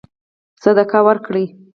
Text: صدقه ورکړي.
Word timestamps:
صدقه 0.63 0.99
ورکړي. 1.07 1.45